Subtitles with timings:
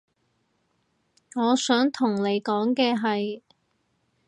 [1.35, 3.43] 我係想同你講嘅係